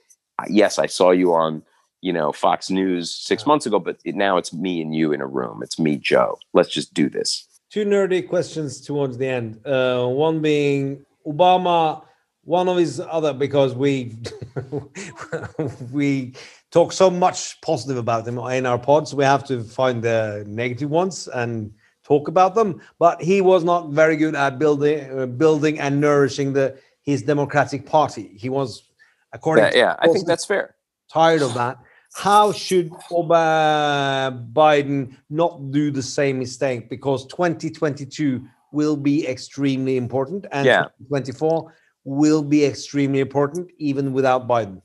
yes, 0.48 0.78
I 0.78 0.86
saw 0.86 1.10
you 1.10 1.34
on 1.34 1.62
you 2.00 2.12
know 2.12 2.32
Fox 2.32 2.70
News 2.70 3.10
six 3.10 3.46
months 3.46 3.66
ago, 3.66 3.78
but 3.78 3.98
it, 4.04 4.14
now 4.14 4.36
it's 4.36 4.52
me 4.52 4.80
and 4.80 4.94
you 4.94 5.12
in 5.12 5.20
a 5.20 5.26
room. 5.26 5.62
It's 5.62 5.78
me, 5.78 5.96
Joe. 5.96 6.38
Let's 6.52 6.70
just 6.70 6.94
do 6.94 7.08
this. 7.08 7.46
Two 7.70 7.84
nerdy 7.84 8.26
questions 8.26 8.80
towards 8.80 9.18
the 9.18 9.26
end. 9.26 9.66
Uh, 9.66 10.06
one 10.06 10.40
being 10.40 11.04
Obama. 11.26 12.02
One 12.44 12.68
of 12.68 12.76
his 12.76 13.00
other 13.00 13.32
because 13.32 13.74
we 13.74 14.16
we 15.92 16.34
talk 16.70 16.92
so 16.92 17.10
much 17.10 17.60
positive 17.60 17.96
about 17.96 18.28
him 18.28 18.38
in 18.38 18.66
our 18.66 18.78
pods, 18.78 19.14
we 19.14 19.24
have 19.24 19.44
to 19.44 19.62
find 19.64 20.02
the 20.02 20.44
negative 20.46 20.90
ones 20.90 21.26
and 21.28 21.72
talk 22.06 22.28
about 22.28 22.54
them. 22.54 22.80
But 22.98 23.20
he 23.20 23.40
was 23.40 23.64
not 23.64 23.90
very 23.90 24.16
good 24.16 24.34
at 24.34 24.58
building, 24.58 25.18
uh, 25.18 25.26
building 25.26 25.78
and 25.80 26.00
nourishing 26.00 26.52
the 26.52 26.78
his 27.02 27.22
Democratic 27.22 27.86
Party. 27.86 28.32
He 28.36 28.48
was, 28.48 28.84
according 29.32 29.64
yeah, 29.64 29.70
to 29.70 29.78
yeah 29.78 29.96
I 29.98 30.08
think 30.08 30.26
that's 30.26 30.44
fair. 30.44 30.76
Tired 31.12 31.42
of 31.42 31.54
that. 31.54 31.78
How 32.14 32.50
should 32.50 32.90
Obama, 33.10 34.52
Biden 34.52 35.16
not 35.28 35.70
do 35.70 35.90
the 35.90 36.02
same 36.02 36.38
mistake? 36.38 36.88
Because 36.88 37.26
2022 37.26 38.42
will 38.72 38.96
be 38.96 39.26
extremely 39.28 39.96
important, 39.96 40.46
and 40.50 40.66
yeah. 40.66 40.84
2024 41.10 41.72
will 42.04 42.42
be 42.42 42.64
extremely 42.64 43.20
important, 43.20 43.70
even 43.78 44.12
without 44.12 44.48
Biden. 44.48 44.80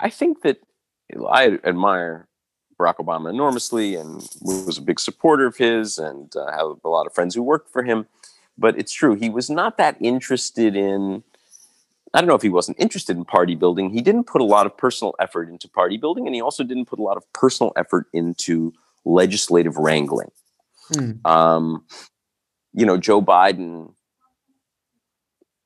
I 0.00 0.08
think 0.10 0.42
that 0.42 0.58
I 1.30 1.58
admire 1.64 2.28
Barack 2.82 2.96
Obama 2.96 3.30
enormously 3.30 3.94
and 3.94 4.28
was 4.40 4.78
a 4.78 4.82
big 4.82 4.98
supporter 4.98 5.46
of 5.46 5.56
his 5.56 5.98
and 5.98 6.34
uh, 6.36 6.50
have 6.50 6.78
a 6.84 6.88
lot 6.88 7.06
of 7.06 7.14
friends 7.14 7.34
who 7.34 7.42
worked 7.42 7.70
for 7.70 7.82
him. 7.82 8.06
But 8.58 8.78
it's 8.78 8.92
true, 8.92 9.14
he 9.14 9.30
was 9.30 9.48
not 9.48 9.78
that 9.78 9.96
interested 10.00 10.76
in. 10.76 11.22
I 12.14 12.20
don't 12.20 12.28
know 12.28 12.34
if 12.34 12.42
he 12.42 12.50
wasn't 12.50 12.78
interested 12.78 13.16
in 13.16 13.24
party 13.24 13.54
building. 13.54 13.90
He 13.90 14.02
didn't 14.02 14.24
put 14.24 14.42
a 14.42 14.44
lot 14.44 14.66
of 14.66 14.76
personal 14.76 15.14
effort 15.18 15.48
into 15.48 15.66
party 15.66 15.96
building, 15.96 16.26
and 16.26 16.34
he 16.34 16.42
also 16.42 16.62
didn't 16.62 16.84
put 16.84 16.98
a 16.98 17.02
lot 17.02 17.16
of 17.16 17.32
personal 17.32 17.72
effort 17.74 18.06
into 18.12 18.74
legislative 19.06 19.78
wrangling. 19.78 20.30
Hmm. 20.92 21.12
Um, 21.24 21.86
you 22.74 22.84
know, 22.84 22.98
Joe 22.98 23.22
Biden 23.22 23.94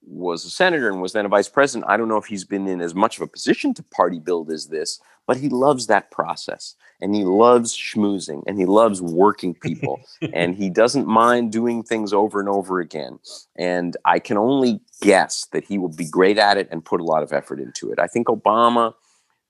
was 0.06 0.44
a 0.44 0.50
senator 0.50 0.88
and 0.88 1.02
was 1.02 1.12
then 1.12 1.26
a 1.26 1.28
vice 1.28 1.48
president. 1.48 1.90
I 1.90 1.96
don't 1.96 2.08
know 2.08 2.16
if 2.16 2.26
he's 2.26 2.44
been 2.44 2.66
in 2.66 2.80
as 2.80 2.94
much 2.94 3.16
of 3.16 3.22
a 3.22 3.26
position 3.26 3.74
to 3.74 3.82
party 3.82 4.18
build 4.18 4.50
as 4.50 4.68
this, 4.68 5.00
but 5.26 5.36
he 5.36 5.48
loves 5.48 5.88
that 5.88 6.10
process 6.10 6.76
and 7.00 7.14
he 7.14 7.24
loves 7.24 7.76
schmoozing 7.76 8.42
and 8.46 8.58
he 8.58 8.64
loves 8.64 9.02
working 9.02 9.54
people 9.54 10.00
and 10.32 10.54
he 10.54 10.70
doesn't 10.70 11.06
mind 11.06 11.52
doing 11.52 11.82
things 11.82 12.12
over 12.12 12.40
and 12.40 12.48
over 12.48 12.80
again. 12.80 13.18
And 13.56 13.96
I 14.04 14.18
can 14.18 14.36
only 14.36 14.80
guess 15.02 15.46
that 15.52 15.64
he 15.64 15.78
will 15.78 15.92
be 15.92 16.08
great 16.08 16.38
at 16.38 16.56
it 16.56 16.68
and 16.70 16.84
put 16.84 17.00
a 17.00 17.04
lot 17.04 17.22
of 17.22 17.32
effort 17.32 17.60
into 17.60 17.90
it. 17.90 17.98
I 17.98 18.06
think 18.06 18.28
Obama, 18.28 18.94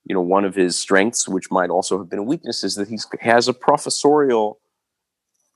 you 0.05 0.15
know, 0.15 0.23
one 0.23 0.45
of 0.45 0.55
his 0.55 0.79
strengths, 0.79 1.29
which 1.29 1.51
might 1.51 1.71
also 1.71 1.99
have 1.99 2.09
been 2.09 2.21
a 2.21 2.25
weakness, 2.25 2.65
is 2.65 2.77
that 2.77 2.89
he 2.89 2.99
has 3.21 3.49
a 3.49 3.53
professorial 3.53 4.59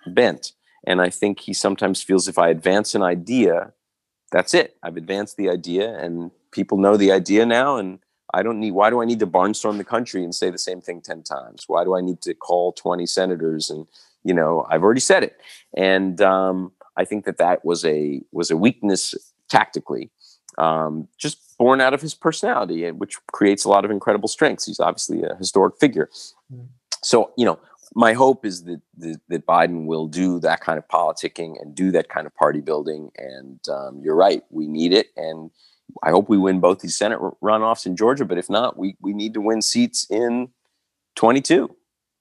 bent. 0.06 0.52
And 0.86 1.00
I 1.00 1.10
think 1.10 1.40
he 1.40 1.52
sometimes 1.52 2.02
feels 2.02 2.28
if 2.28 2.38
I 2.38 2.48
advance 2.48 2.94
an 2.94 3.02
idea, 3.02 3.72
that's 4.30 4.54
it. 4.54 4.76
I've 4.82 4.96
advanced 4.96 5.36
the 5.36 5.50
idea 5.50 5.98
and 5.98 6.30
people 6.50 6.78
know 6.78 6.96
the 6.96 7.12
idea 7.12 7.46
now 7.46 7.76
and 7.76 7.98
I 8.32 8.42
don't 8.42 8.60
need 8.60 8.72
why 8.72 8.90
do 8.90 9.02
I 9.02 9.04
need 9.04 9.18
to 9.20 9.26
barnstorm 9.26 9.76
the 9.76 9.84
country 9.84 10.22
and 10.22 10.34
say 10.34 10.50
the 10.50 10.58
same 10.58 10.80
thing 10.80 11.00
10 11.00 11.22
times? 11.24 11.64
Why 11.66 11.84
do 11.84 11.96
I 11.96 12.00
need 12.00 12.20
to 12.22 12.34
call 12.34 12.72
20 12.72 13.06
senators 13.06 13.70
and 13.70 13.86
you 14.24 14.34
know, 14.34 14.66
I've 14.68 14.82
already 14.82 15.00
said 15.00 15.22
it. 15.22 15.40
And 15.76 16.20
um, 16.20 16.72
I 16.96 17.04
think 17.04 17.24
that 17.24 17.38
that 17.38 17.64
was 17.64 17.84
a 17.84 18.20
was 18.32 18.50
a 18.50 18.56
weakness 18.56 19.14
tactically. 19.48 20.10
Um, 20.58 21.08
just 21.16 21.56
born 21.58 21.80
out 21.80 21.94
of 21.94 22.02
his 22.02 22.14
personality, 22.14 22.90
which 22.90 23.16
creates 23.32 23.64
a 23.64 23.68
lot 23.68 23.84
of 23.84 23.90
incredible 23.90 24.28
strengths. 24.28 24.66
He's 24.66 24.80
obviously 24.80 25.22
a 25.22 25.36
historic 25.36 25.78
figure. 25.78 26.10
Mm. 26.52 26.66
So, 27.02 27.30
you 27.36 27.46
know, 27.46 27.58
my 27.94 28.12
hope 28.12 28.44
is 28.44 28.64
that, 28.64 28.80
that, 28.98 29.20
that 29.28 29.46
Biden 29.46 29.86
will 29.86 30.06
do 30.06 30.38
that 30.40 30.60
kind 30.60 30.78
of 30.78 30.86
politicking 30.88 31.60
and 31.60 31.74
do 31.74 31.90
that 31.90 32.08
kind 32.08 32.26
of 32.26 32.34
party 32.34 32.60
building. 32.60 33.10
And 33.16 33.60
um, 33.68 34.00
you're 34.02 34.14
right, 34.14 34.42
we 34.50 34.66
need 34.66 34.92
it. 34.92 35.08
And 35.16 35.50
I 36.02 36.10
hope 36.10 36.28
we 36.28 36.38
win 36.38 36.60
both 36.60 36.80
these 36.80 36.96
Senate 36.96 37.18
runoffs 37.42 37.86
in 37.86 37.96
Georgia. 37.96 38.24
But 38.24 38.38
if 38.38 38.48
not, 38.48 38.78
we 38.78 38.96
we 39.00 39.12
need 39.12 39.34
to 39.34 39.40
win 39.40 39.60
seats 39.60 40.06
in 40.08 40.50
22. 41.16 41.74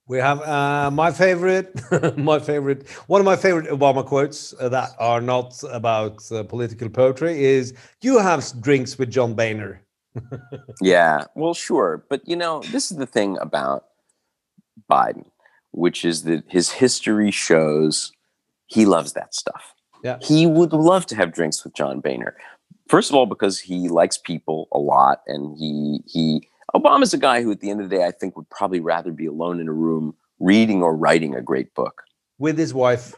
We 0.08 0.18
have 0.18 0.42
uh, 0.42 0.90
my 0.90 1.12
favorite, 1.12 1.80
my 2.18 2.40
favorite, 2.40 2.90
one 3.06 3.22
of 3.22 3.26
my 3.26 3.36
favorite 3.36 3.68
Obama 3.68 4.04
quotes 4.04 4.56
uh, 4.60 4.68
that 4.70 4.90
are 4.98 5.22
not 5.22 5.62
about 5.72 6.20
uh, 6.32 6.42
political 6.44 6.90
poetry 6.90 7.44
is 7.44 7.76
"You 8.02 8.18
have 8.18 8.44
drinks 8.60 8.98
with 8.98 9.12
John 9.12 9.36
Boehner." 9.36 9.84
yeah, 10.82 11.26
well, 11.36 11.54
sure, 11.54 12.04
but 12.10 12.28
you 12.28 12.36
know, 12.36 12.64
this 12.72 12.90
is 12.90 12.98
the 12.98 13.06
thing 13.06 13.38
about 13.38 13.86
Biden 14.90 15.28
which 15.72 16.06
is 16.06 16.24
that 16.24 16.44
his 16.48 16.72
history 16.72 17.32
shows 17.32 18.12
he 18.68 18.86
loves 18.86 19.14
that 19.14 19.34
stuff. 19.34 19.74
Yeah. 20.04 20.18
He 20.22 20.46
would 20.46 20.74
love 20.74 21.06
to 21.08 21.16
have 21.16 21.34
drinks 21.34 21.64
with 21.64 21.74
John 21.74 22.00
Boehner. 22.00 22.36
First 22.88 23.10
of 23.10 23.16
all, 23.16 23.26
because 23.26 23.60
he 23.60 23.90
likes 23.90 24.18
people 24.18 24.68
a 24.72 24.80
lot, 24.80 25.22
and 25.28 25.58
he 25.58 26.00
he 26.08 26.48
Obama's 26.76 27.14
a 27.14 27.18
guy 27.18 27.42
who, 27.42 27.52
at 27.52 27.60
the 27.60 27.70
end 27.70 27.82
of 27.82 27.90
the 27.90 27.98
day, 27.98 28.06
I 28.06 28.12
think 28.12 28.36
would 28.36 28.50
probably 28.50 28.80
rather 28.80 29.12
be 29.12 29.26
alone 29.26 29.60
in 29.60 29.68
a 29.68 29.74
room 29.74 30.16
reading 30.40 30.82
or 30.82 30.96
writing 30.96 31.36
a 31.36 31.42
great 31.42 31.74
book 31.76 32.04
with 32.38 32.58
his 32.58 32.74
wife. 32.74 33.16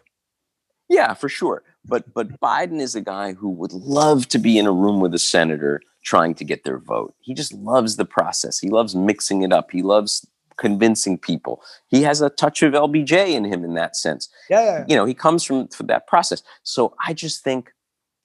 Yeah, 0.90 1.14
for 1.14 1.30
sure. 1.30 1.64
But 1.86 2.14
but 2.14 2.40
Biden 2.42 2.82
is 2.82 2.96
a 2.96 3.02
guy 3.02 3.34
who 3.34 3.50
would 3.50 3.74
love 3.74 4.28
to 4.30 4.40
be 4.40 4.58
in 4.58 4.66
a 4.66 4.72
room 4.72 5.00
with 5.00 5.14
a 5.14 5.20
senator 5.20 5.82
trying 6.04 6.34
to 6.36 6.44
get 6.44 6.64
their 6.64 6.80
vote. 6.80 7.14
He 7.20 7.34
just 7.34 7.54
loves 7.54 7.96
the 7.96 8.06
process. 8.06 8.60
He 8.60 8.70
loves 8.70 8.96
mixing 8.96 9.44
it 9.44 9.54
up. 9.54 9.72
He 9.72 9.82
loves 9.82 10.28
convincing 10.62 11.18
people. 11.18 11.62
He 11.88 12.04
has 12.04 12.22
a 12.22 12.30
touch 12.30 12.62
of 12.62 12.74
LBJ 12.74 13.34
in 13.34 13.44
him 13.44 13.66
in 13.66 13.74
that 13.74 13.96
sense. 13.96 14.30
Yeah, 14.50 14.64
yeah. 14.64 14.86
You 14.88 14.96
know, 14.96 15.06
he 15.06 15.16
comes 15.16 15.44
from, 15.44 15.68
from 15.70 15.88
that 15.88 16.08
process. 16.08 16.44
So 16.62 16.94
I 17.06 17.14
just 17.14 17.44
think 17.44 17.72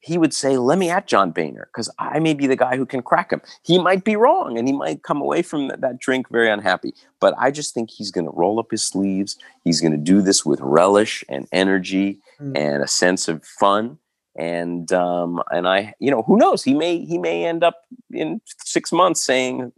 he 0.00 0.18
would 0.18 0.34
say, 0.34 0.58
"Let 0.58 0.78
me 0.78 0.90
at 0.90 1.06
John 1.08 1.32
Boehner 1.32 1.68
because 1.72 1.90
I 1.98 2.20
may 2.20 2.34
be 2.34 2.46
the 2.46 2.54
guy 2.54 2.76
who 2.76 2.84
can 2.84 3.02
crack 3.02 3.32
him." 3.32 3.40
He 3.64 3.78
might 3.78 4.04
be 4.04 4.16
wrong, 4.16 4.58
and 4.58 4.68
he 4.68 4.74
might 4.74 5.02
come 5.02 5.20
away 5.20 5.40
from 5.42 5.68
that, 5.68 5.80
that 5.80 5.98
drink 5.98 6.28
very 6.30 6.50
unhappy. 6.50 6.92
But 7.20 7.34
I 7.38 7.50
just 7.50 7.72
think 7.74 7.90
he's 7.90 8.12
going 8.12 8.26
to 8.26 8.30
roll 8.32 8.60
up 8.60 8.70
his 8.70 8.86
sleeves. 8.86 9.36
He's 9.64 9.80
going 9.80 9.92
to 9.92 9.98
do 10.12 10.20
this 10.20 10.44
with 10.44 10.60
relish 10.60 11.24
and 11.28 11.48
energy 11.50 12.20
mm. 12.38 12.52
and 12.54 12.82
a 12.82 12.86
sense 12.86 13.26
of 13.28 13.42
fun. 13.44 13.98
And 14.38 14.92
um, 14.92 15.42
and 15.50 15.66
I, 15.66 15.94
you 15.98 16.10
know, 16.10 16.22
who 16.22 16.36
knows? 16.36 16.62
He 16.62 16.74
may 16.74 17.04
he 17.04 17.16
may 17.16 17.46
end 17.46 17.64
up 17.64 17.76
in 18.10 18.42
six 18.58 18.92
months 18.92 19.24
saying, 19.24 19.72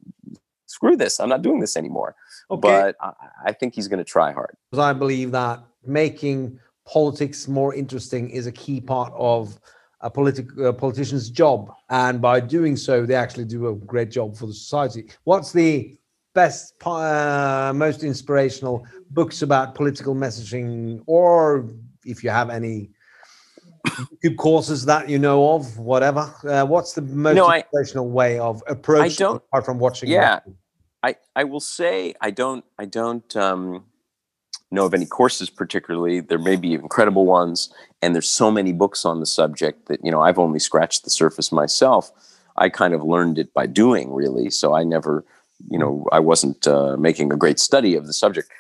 "Screw 0.68 0.96
this! 0.96 1.18
I'm 1.20 1.28
not 1.28 1.42
doing 1.42 1.60
this 1.60 1.76
anymore." 1.76 2.14
Okay. 2.50 2.60
But 2.60 2.96
I, 3.00 3.12
I 3.46 3.52
think 3.52 3.74
he's 3.74 3.88
going 3.88 3.98
to 3.98 4.04
try 4.04 4.32
hard. 4.32 4.56
Because 4.70 4.82
I 4.82 4.92
believe 4.92 5.32
that 5.32 5.60
making 5.84 6.58
politics 6.86 7.48
more 7.48 7.74
interesting 7.74 8.30
is 8.30 8.46
a 8.46 8.52
key 8.52 8.80
part 8.80 9.12
of 9.16 9.58
a 10.00 10.08
politic, 10.08 10.46
a 10.58 10.72
politician's 10.72 11.28
job. 11.28 11.72
And 11.90 12.20
by 12.20 12.40
doing 12.40 12.76
so, 12.76 13.04
they 13.04 13.14
actually 13.14 13.44
do 13.44 13.68
a 13.68 13.74
great 13.74 14.10
job 14.10 14.36
for 14.36 14.46
the 14.46 14.54
society. 14.54 15.10
What's 15.24 15.52
the 15.52 15.98
best, 16.34 16.74
uh, 16.86 17.72
most 17.74 18.04
inspirational 18.04 18.86
books 19.10 19.42
about 19.42 19.74
political 19.74 20.14
messaging, 20.14 21.02
or 21.06 21.68
if 22.04 22.22
you 22.22 22.30
have 22.30 22.48
any 22.48 22.90
good 24.22 24.36
courses 24.36 24.84
that 24.84 25.08
you 25.08 25.18
know 25.18 25.54
of, 25.54 25.78
whatever? 25.78 26.32
Uh, 26.44 26.64
what's 26.64 26.92
the 26.92 27.02
most 27.02 27.36
no, 27.36 27.52
inspirational 27.52 28.08
I, 28.08 28.12
way 28.12 28.38
of 28.38 28.62
approaching 28.68 29.26
apart 29.26 29.64
from 29.64 29.78
watching? 29.78 30.08
Yeah. 30.08 30.40
I, 31.02 31.16
I 31.36 31.44
will 31.44 31.60
say 31.60 32.14
I 32.20 32.30
don't 32.30 32.64
I 32.78 32.84
don't 32.84 33.36
um, 33.36 33.84
know 34.70 34.86
of 34.86 34.94
any 34.94 35.06
courses 35.06 35.50
particularly. 35.50 36.20
There 36.20 36.38
may 36.38 36.56
be 36.56 36.74
incredible 36.74 37.26
ones, 37.26 37.72
and 38.02 38.14
there's 38.14 38.28
so 38.28 38.50
many 38.50 38.72
books 38.72 39.04
on 39.04 39.20
the 39.20 39.26
subject 39.26 39.86
that 39.86 40.04
you 40.04 40.10
know 40.10 40.22
I've 40.22 40.38
only 40.38 40.58
scratched 40.58 41.04
the 41.04 41.10
surface 41.10 41.52
myself. 41.52 42.10
I 42.56 42.68
kind 42.68 42.94
of 42.94 43.04
learned 43.04 43.38
it 43.38 43.54
by 43.54 43.66
doing, 43.66 44.12
really. 44.12 44.50
So 44.50 44.74
I 44.74 44.82
never, 44.82 45.24
you 45.70 45.78
know, 45.78 46.06
I 46.10 46.18
wasn't 46.18 46.66
uh, 46.66 46.96
making 46.96 47.32
a 47.32 47.36
great 47.36 47.60
study 47.60 47.94
of 47.94 48.06
the 48.06 48.12
subject. 48.12 48.50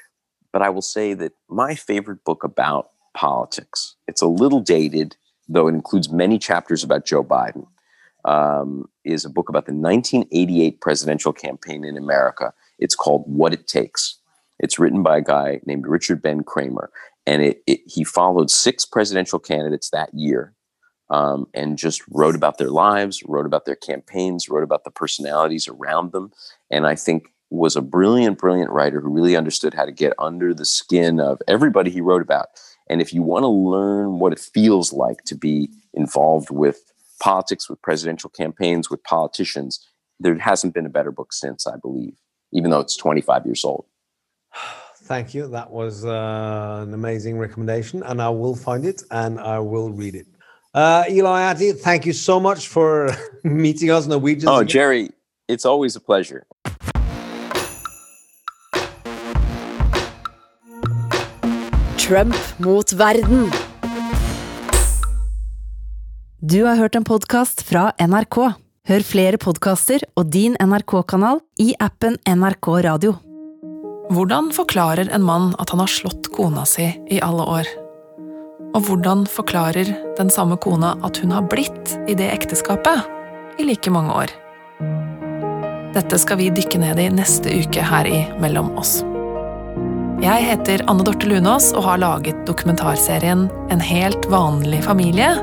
But 0.52 0.62
I 0.62 0.70
will 0.70 0.82
say 0.82 1.14
that 1.14 1.32
my 1.48 1.74
favorite 1.74 2.24
book 2.24 2.44
about 2.44 2.90
politics. 3.14 3.96
It's 4.06 4.22
a 4.22 4.28
little 4.28 4.60
dated, 4.60 5.16
though 5.48 5.66
it 5.66 5.74
includes 5.74 6.08
many 6.08 6.38
chapters 6.38 6.84
about 6.84 7.04
Joe 7.04 7.24
Biden 7.24 7.66
um, 8.28 8.86
is 9.04 9.24
a 9.24 9.30
book 9.30 9.48
about 9.48 9.64
the 9.64 9.72
1988 9.72 10.80
presidential 10.82 11.32
campaign 11.32 11.82
in 11.82 11.96
America. 11.96 12.52
It's 12.78 12.94
called 12.94 13.24
What 13.26 13.54
It 13.54 13.66
Takes. 13.66 14.18
It's 14.58 14.78
written 14.78 15.02
by 15.02 15.18
a 15.18 15.22
guy 15.22 15.60
named 15.64 15.86
Richard 15.86 16.20
Ben 16.20 16.42
Cramer, 16.42 16.90
and 17.26 17.42
it, 17.42 17.62
it 17.66 17.80
he 17.86 18.04
followed 18.04 18.50
six 18.50 18.84
presidential 18.84 19.38
candidates 19.38 19.90
that 19.90 20.12
year, 20.12 20.52
um, 21.08 21.46
and 21.54 21.78
just 21.78 22.02
wrote 22.10 22.34
about 22.34 22.58
their 22.58 22.70
lives, 22.70 23.22
wrote 23.26 23.46
about 23.46 23.64
their 23.64 23.76
campaigns, 23.76 24.48
wrote 24.48 24.64
about 24.64 24.84
the 24.84 24.90
personalities 24.90 25.66
around 25.66 26.12
them, 26.12 26.30
and 26.70 26.86
I 26.86 26.96
think 26.96 27.28
was 27.50 27.76
a 27.76 27.82
brilliant, 27.82 28.36
brilliant 28.36 28.70
writer 28.70 29.00
who 29.00 29.08
really 29.08 29.36
understood 29.36 29.72
how 29.72 29.86
to 29.86 29.92
get 29.92 30.12
under 30.18 30.52
the 30.52 30.66
skin 30.66 31.18
of 31.18 31.40
everybody 31.48 31.90
he 31.90 32.02
wrote 32.02 32.20
about. 32.20 32.48
And 32.90 33.00
if 33.00 33.14
you 33.14 33.22
want 33.22 33.44
to 33.44 33.48
learn 33.48 34.18
what 34.18 34.34
it 34.34 34.38
feels 34.38 34.92
like 34.92 35.22
to 35.24 35.34
be 35.34 35.70
involved 35.94 36.50
with 36.50 36.92
politics, 37.18 37.68
with 37.68 37.80
presidential 37.82 38.30
campaigns, 38.30 38.90
with 38.90 39.02
politicians, 39.04 39.86
there 40.20 40.36
hasn't 40.38 40.74
been 40.74 40.86
a 40.86 40.90
better 40.90 41.10
book 41.10 41.32
since, 41.32 41.66
I 41.66 41.76
believe, 41.76 42.14
even 42.52 42.70
though 42.70 42.80
it's 42.80 42.96
25 42.96 43.46
years 43.46 43.64
old. 43.64 43.86
Thank 45.02 45.32
you. 45.32 45.48
That 45.48 45.70
was 45.70 46.04
uh, 46.04 46.84
an 46.86 46.92
amazing 46.92 47.38
recommendation, 47.38 48.02
and 48.02 48.20
I 48.20 48.28
will 48.28 48.54
find 48.54 48.84
it 48.84 49.02
and 49.10 49.40
I 49.40 49.58
will 49.58 49.90
read 49.90 50.14
it. 50.14 50.26
Uh, 50.74 51.04
Eli 51.08 51.40
Attie, 51.40 51.72
thank 51.72 52.04
you 52.04 52.12
so 52.12 52.38
much 52.38 52.68
for 52.68 53.08
meeting 53.42 53.90
us, 53.90 54.06
Norwegians. 54.06 54.44
Oh, 54.48 54.62
Jerry, 54.62 55.10
it's 55.48 55.64
always 55.64 55.96
a 55.96 56.00
pleasure. 56.00 56.46
Trump 61.96 62.36
mot 62.58 62.90
verden. 62.90 63.50
Du 66.48 66.64
har 66.64 66.76
hørt 66.76 66.94
en 66.96 67.04
podkast 67.04 67.60
fra 67.66 67.90
NRK. 68.00 68.36
Hør 68.88 69.02
flere 69.04 69.36
podkaster 69.42 70.00
og 70.16 70.30
din 70.32 70.54
NRK-kanal 70.56 71.42
i 71.60 71.74
appen 71.82 72.14
NRK 72.24 72.68
Radio. 72.86 73.10
Hvordan 74.14 74.48
forklarer 74.56 75.10
en 75.12 75.26
mann 75.26 75.50
at 75.60 75.74
han 75.74 75.82
har 75.82 75.92
slått 75.92 76.30
kona 76.32 76.64
si 76.64 76.86
i 76.86 77.18
alle 77.26 77.44
år? 77.58 77.68
Og 78.70 78.80
hvordan 78.86 79.26
forklarer 79.28 79.92
den 80.16 80.32
samme 80.32 80.56
kona 80.62 80.94
at 81.04 81.20
hun 81.20 81.36
har 81.36 81.50
blitt 81.52 81.92
i 82.08 82.16
det 82.16 82.30
ekteskapet 82.38 83.60
i 83.60 83.68
like 83.68 83.92
mange 83.92 84.16
år? 84.22 84.32
Dette 85.98 86.22
skal 86.22 86.40
vi 86.40 86.48
dykke 86.54 86.80
ned 86.80 87.02
i 87.02 87.10
neste 87.12 87.60
uke 87.60 87.84
her 87.92 88.08
i 88.08 88.24
Mellom 88.40 88.72
oss. 88.80 89.02
Jeg 90.24 90.48
heter 90.48 90.88
Anne 90.88 91.04
Dorte 91.04 91.28
Lunås 91.28 91.74
og 91.76 91.84
har 91.90 92.00
laget 92.00 92.40
dokumentarserien 92.48 93.50
En 93.68 93.84
helt 93.84 94.24
vanlig 94.32 94.80
familie. 94.88 95.34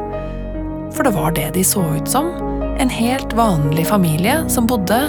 For 0.95 1.03
det 1.03 1.15
var 1.15 1.35
det 1.35 1.49
de 1.53 1.63
så 1.67 1.83
ut 1.95 2.07
som. 2.07 2.31
En 2.79 2.89
helt 2.89 3.33
vanlig 3.35 3.87
familie 3.87 4.37
som 4.49 4.67
bodde 4.67 4.99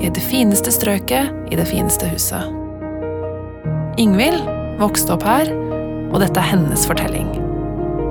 i 0.00 0.08
det 0.12 0.20
fineste 0.24 0.72
strøket 0.72 1.52
i 1.52 1.56
det 1.56 1.66
fineste 1.68 2.08
huset. 2.08 2.52
Ingvild 4.00 4.40
vokste 4.80 5.14
opp 5.16 5.24
her, 5.24 5.48
og 6.12 6.20
dette 6.20 6.40
er 6.40 6.52
hennes 6.52 6.86
fortelling. 6.88 7.28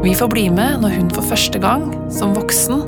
Vi 0.06 0.14
får 0.18 0.30
bli 0.34 0.48
med 0.54 0.82
når 0.82 0.98
hun 1.00 1.10
for 1.14 1.26
første 1.26 1.62
gang, 1.62 1.88
som 2.14 2.36
voksen, 2.38 2.84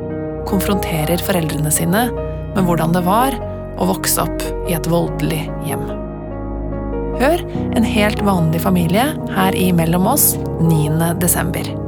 konfronterer 0.50 1.22
foreldrene 1.26 1.74
sine 1.74 2.08
med 2.14 2.62
hvordan 2.66 2.94
det 2.94 3.04
var 3.06 3.38
å 3.78 3.90
vokse 3.90 4.22
opp 4.22 4.46
i 4.70 4.78
et 4.78 4.90
voldelig 4.90 5.46
hjem. 5.68 5.86
Hør 7.18 7.42
En 7.74 7.86
helt 7.86 8.22
vanlig 8.22 8.62
familie 8.62 9.10
her 9.34 9.58
i 9.58 9.72
Mellom 9.74 10.06
oss 10.10 10.36
9. 10.62 11.14
desember. 11.22 11.87